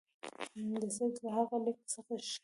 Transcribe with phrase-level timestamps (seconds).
[0.81, 2.39] د سید له هغه لیک څخه ښکاري.